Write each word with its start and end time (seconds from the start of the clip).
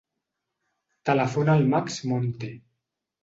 Telefona 1.09 1.53
al 1.55 1.67
Max 1.75 1.99
Monte. 2.13 2.51